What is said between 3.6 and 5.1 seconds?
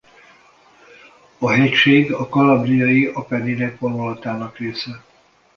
vonulatának része.